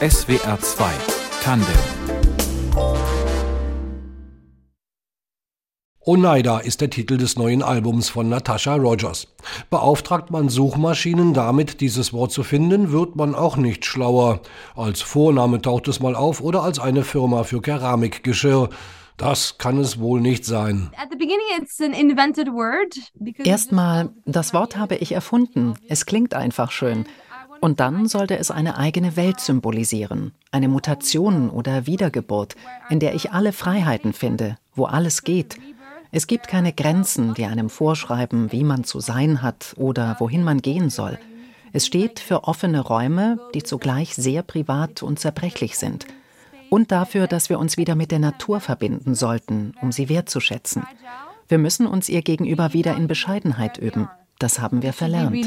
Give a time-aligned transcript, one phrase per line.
[0.00, 0.84] SWR 2
[1.42, 1.66] Tandem
[6.04, 9.28] Oneida ist der Titel des neuen Albums von Natasha Rogers.
[9.70, 14.40] Beauftragt man Suchmaschinen damit, dieses Wort zu finden, wird man auch nicht schlauer.
[14.74, 18.68] Als Vorname taucht es mal auf oder als eine Firma für Keramikgeschirr.
[19.16, 20.90] Das kann es wohl nicht sein.
[23.44, 25.74] Erstmal, das Wort habe ich erfunden.
[25.88, 27.06] Es klingt einfach schön.
[27.62, 32.56] Und dann sollte es eine eigene Welt symbolisieren, eine Mutation oder Wiedergeburt,
[32.90, 35.58] in der ich alle Freiheiten finde, wo alles geht.
[36.10, 40.60] Es gibt keine Grenzen, die einem vorschreiben, wie man zu sein hat oder wohin man
[40.60, 41.20] gehen soll.
[41.72, 46.06] Es steht für offene Räume, die zugleich sehr privat und zerbrechlich sind.
[46.68, 50.82] Und dafür, dass wir uns wieder mit der Natur verbinden sollten, um sie wertzuschätzen.
[51.46, 54.08] Wir müssen uns ihr gegenüber wieder in Bescheidenheit üben.
[54.38, 55.30] Das haben wir verlernt.
[55.30, 55.42] Every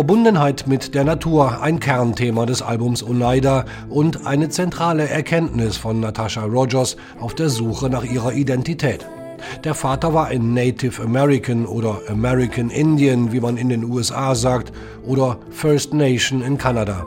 [0.00, 6.42] Verbundenheit mit der Natur, ein Kernthema des Albums Oneida und eine zentrale Erkenntnis von Natasha
[6.42, 9.06] Rogers auf der Suche nach ihrer Identität.
[9.62, 14.72] Der Vater war ein Native American oder American Indian, wie man in den USA sagt,
[15.04, 17.04] oder First Nation in Kanada.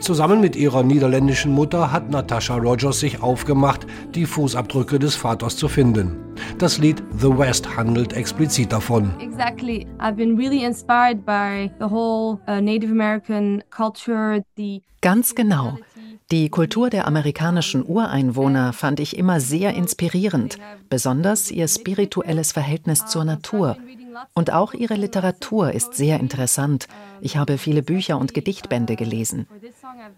[0.00, 5.68] Zusammen mit ihrer niederländischen Mutter hat Natasha Rogers sich aufgemacht, die Fußabdrücke des Vaters zu
[5.68, 6.16] finden.
[6.58, 9.10] Das Lied The West handelt explizit davon.
[9.20, 9.86] Exactly.
[10.00, 15.78] I've been really inspired by the whole uh, Native American culture, the Ganz genau.
[16.30, 20.58] Die Kultur der amerikanischen Ureinwohner fand ich immer sehr inspirierend,
[20.90, 23.78] besonders ihr spirituelles Verhältnis zur Natur.
[24.34, 26.86] Und auch ihre Literatur ist sehr interessant.
[27.22, 29.46] Ich habe viele Bücher und Gedichtbände gelesen.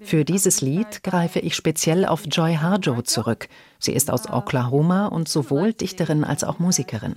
[0.01, 3.49] Für dieses Lied greife ich speziell auf Joy Harjo zurück.
[3.79, 7.15] Sie ist aus Oklahoma und sowohl Dichterin als auch Musikerin.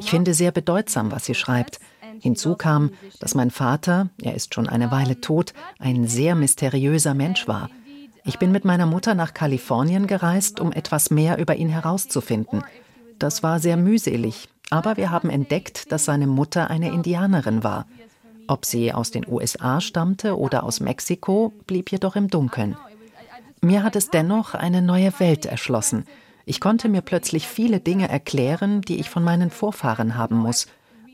[0.00, 1.78] Ich finde sehr bedeutsam, was sie schreibt.
[2.20, 2.90] Hinzu kam,
[3.20, 7.70] dass mein Vater, er ist schon eine Weile tot, ein sehr mysteriöser Mensch war.
[8.26, 12.64] Ich bin mit meiner Mutter nach Kalifornien gereist, um etwas mehr über ihn herauszufinden.
[13.18, 17.86] Das war sehr mühselig, aber wir haben entdeckt, dass seine Mutter eine Indianerin war.
[18.46, 22.76] Ob sie aus den USA stammte oder aus Mexiko, blieb jedoch im Dunkeln.
[23.60, 26.06] Mir hat es dennoch eine neue Welt erschlossen.
[26.46, 30.66] Ich konnte mir plötzlich viele Dinge erklären, die ich von meinen Vorfahren haben muss.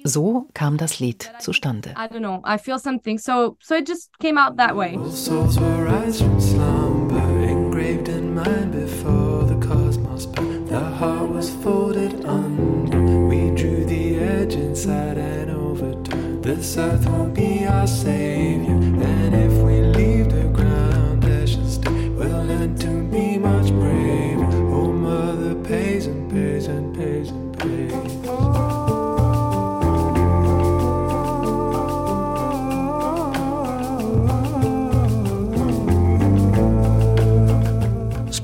[0.05, 1.91] So kam das Lied zustande.
[1.97, 2.41] I don't know.
[2.45, 3.19] I feel something.
[3.19, 4.97] So so it just came out that way.
[5.11, 10.27] souls were rise from slumber, engraved in mind before the cosmos.
[10.69, 13.01] The heart was folded under.
[13.29, 16.45] We drew the edge inside and overturned.
[16.45, 18.73] This earth won't be our savior.
[18.73, 22.09] And if we leave the ground, ashes stay.
[22.09, 24.47] We'll learn to be much braver.
[24.73, 28.80] Oh, mother pays and pays and pays and pays.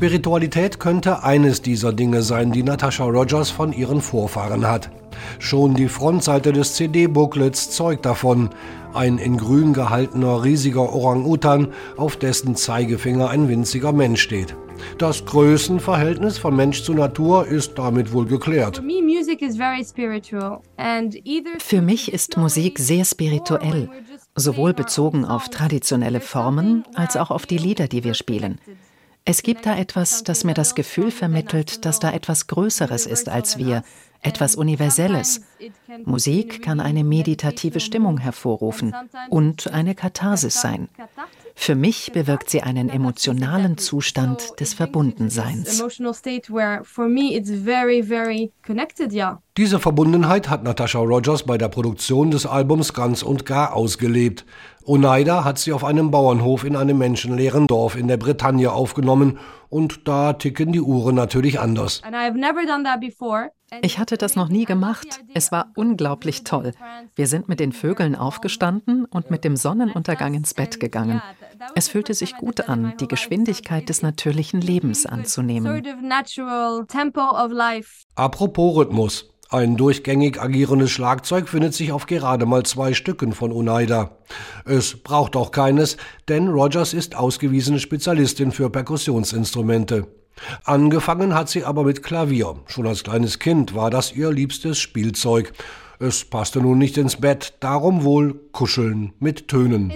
[0.07, 4.89] Spiritualität könnte eines dieser Dinge sein, die Natasha Rogers von ihren Vorfahren hat.
[5.41, 8.51] Schon die Frontseite des CD-Booklets zeugt davon.
[8.95, 14.55] Ein in grün gehaltener riesiger Orang-Utan, auf dessen Zeigefinger ein winziger Mensch steht.
[14.97, 18.81] Das Größenverhältnis von Mensch zu Natur ist damit wohl geklärt.
[21.59, 23.91] Für mich ist Musik sehr spirituell,
[24.37, 28.61] sowohl bezogen auf traditionelle Formen als auch auf die Lieder, die wir spielen.
[29.29, 33.59] Es gibt da etwas, das mir das Gefühl vermittelt, dass da etwas Größeres ist als
[33.59, 33.83] wir,
[34.23, 35.41] etwas Universelles.
[36.05, 38.95] Musik kann eine meditative Stimmung hervorrufen
[39.29, 40.89] und eine Katharsis sein.
[41.59, 45.83] Für mich bewirkt sie einen emotionalen Zustand des Verbundenseins.
[49.57, 54.45] Diese Verbundenheit hat Natasha Rogers bei der Produktion des Albums ganz und gar ausgelebt.
[54.85, 59.39] Oneida hat sie auf einem Bauernhof in einem menschenleeren Dorf in der Bretagne aufgenommen
[59.69, 62.03] und da ticken die Uhren natürlich anders.
[63.83, 65.21] Ich hatte das noch nie gemacht.
[65.35, 66.73] Es war unglaublich toll.
[67.15, 71.21] Wir sind mit den Vögeln aufgestanden und mit dem Sonnenuntergang ins Bett gegangen.
[71.75, 75.83] Es fühlte sich gut an, die Geschwindigkeit des natürlichen Lebens anzunehmen.
[78.15, 79.31] Apropos Rhythmus.
[79.49, 84.19] Ein durchgängig agierendes Schlagzeug findet sich auf gerade mal zwei Stücken von Oneida.
[84.65, 85.97] Es braucht auch keines,
[86.29, 90.09] denn Rogers ist ausgewiesene Spezialistin für Perkussionsinstrumente.
[90.65, 92.57] Angefangen hat sie aber mit Klavier.
[92.67, 95.53] Schon als kleines Kind war das ihr liebstes Spielzeug.
[95.99, 99.91] Es passte nun nicht ins Bett, darum wohl kuscheln mit Tönen.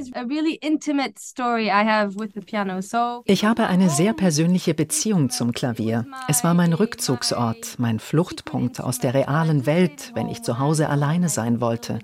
[3.26, 6.06] Ich habe eine sehr persönliche Beziehung zum Klavier.
[6.26, 11.28] Es war mein Rückzugsort, mein Fluchtpunkt aus der realen Welt, wenn ich zu Hause alleine
[11.28, 11.98] sein wollte.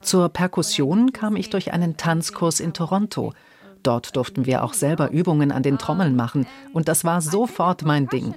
[0.00, 3.34] Zur Perkussion kam ich durch einen Tanzkurs in Toronto.
[3.82, 8.08] Dort durften wir auch selber Übungen an den Trommeln machen, und das war sofort mein
[8.08, 8.34] Ding.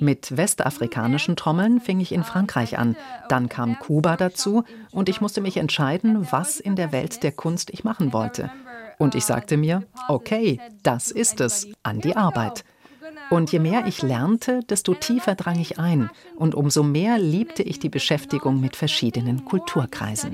[0.00, 2.96] Mit westafrikanischen Trommeln fing ich in Frankreich an,
[3.28, 7.68] dann kam Kuba dazu und ich musste mich entscheiden, was in der Welt der Kunst
[7.70, 8.50] ich machen wollte.
[8.98, 12.64] Und ich sagte mir, okay, das ist es, an die Arbeit.
[13.30, 17.78] Und je mehr ich lernte, desto tiefer drang ich ein und umso mehr liebte ich
[17.78, 20.32] die Beschäftigung mit verschiedenen Kulturkreisen.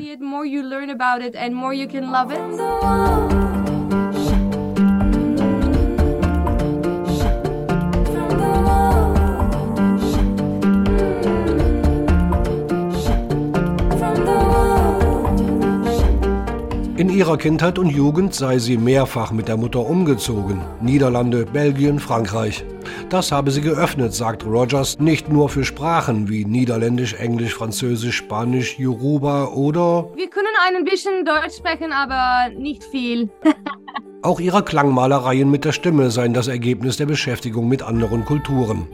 [17.26, 20.60] Ihrer Kindheit und Jugend sei sie mehrfach mit der Mutter umgezogen.
[20.80, 22.64] Niederlande, Belgien, Frankreich.
[23.08, 28.78] Das habe sie geöffnet, sagt Rogers, nicht nur für Sprachen wie Niederländisch, Englisch, Französisch, Spanisch,
[28.78, 30.08] Yoruba oder...
[30.14, 33.28] Wir können ein bisschen Deutsch sprechen, aber nicht viel.
[34.26, 38.88] Auch ihre Klangmalereien mit der Stimme seien das Ergebnis der Beschäftigung mit anderen Kulturen.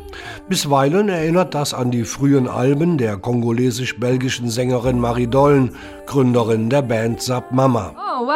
[0.46, 5.74] Bisweilen erinnert das an die frühen Alben der kongolesisch-belgischen Sängerin Marie Dollen,
[6.04, 7.94] Gründerin der Band Zap Mama.
[7.96, 8.26] Oh,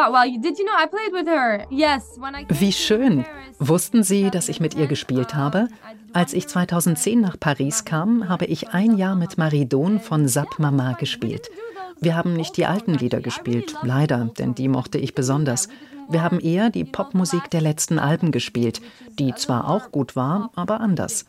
[2.49, 3.25] Wie schön!
[3.59, 5.67] Wussten Sie, dass ich mit ihr gespielt habe?
[6.13, 10.57] Als ich 2010 nach Paris kam, habe ich ein Jahr mit Marie Don von Zap
[10.57, 11.51] Mama gespielt.
[11.99, 15.67] Wir haben nicht die alten Lieder gespielt, leider, denn die mochte ich besonders.
[16.09, 18.81] Wir haben eher die Popmusik der letzten Alben gespielt,
[19.19, 21.25] die zwar auch gut war, aber anders.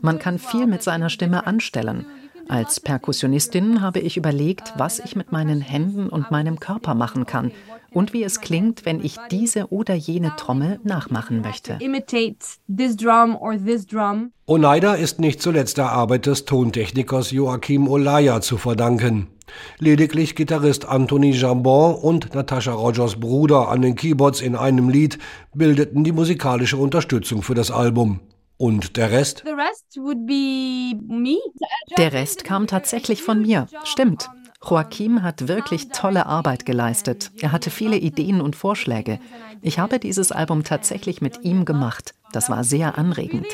[0.00, 2.06] Man kann viel mit seiner Stimme anstellen.
[2.50, 7.52] Als Perkussionistin habe ich überlegt, was ich mit meinen Händen und meinem Körper machen kann
[7.92, 11.78] und wie es klingt, wenn ich diese oder jene Trommel nachmachen möchte.
[14.46, 19.28] Oneida ist nicht zuletzt der Arbeit des Tontechnikers Joachim Olaya zu verdanken.
[19.78, 25.20] Lediglich Gitarrist Anthony Jambon und Natascha Rogers Bruder an den Keyboards in einem Lied
[25.54, 28.18] bildeten die musikalische Unterstützung für das Album.
[28.60, 29.42] Und der Rest?
[31.96, 33.66] Der Rest kam tatsächlich von mir.
[33.84, 34.28] Stimmt.
[34.62, 37.30] Joachim hat wirklich tolle Arbeit geleistet.
[37.40, 39.18] Er hatte viele Ideen und Vorschläge.
[39.62, 42.12] Ich habe dieses Album tatsächlich mit ihm gemacht.
[42.32, 43.46] Das war sehr anregend.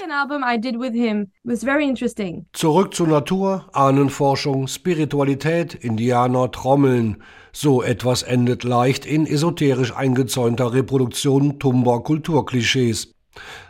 [2.52, 7.22] Zurück zur Natur, Ahnenforschung, Spiritualität, Indianer, Trommeln.
[7.52, 13.12] So etwas endet leicht in esoterisch eingezäunter Reproduktion tumber Kulturklischees.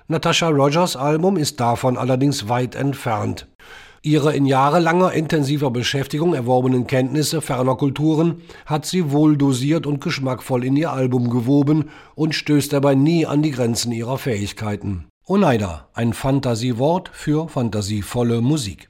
[0.09, 3.49] Natasha Rogers Album ist davon allerdings weit entfernt.
[4.03, 10.65] Ihre in jahrelanger intensiver Beschäftigung erworbenen Kenntnisse ferner Kulturen hat sie wohl dosiert und geschmackvoll
[10.65, 15.07] in ihr Album gewoben und stößt dabei nie an die Grenzen ihrer Fähigkeiten.
[15.27, 18.89] Oneida, ein Fantasiewort für fantasievolle Musik.